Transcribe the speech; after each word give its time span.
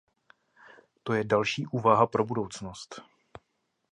To 1.03 1.13
je 1.13 1.23
další 1.23 1.65
úvaha 1.67 2.07
pro 2.07 2.25
budoucnost. 2.25 3.01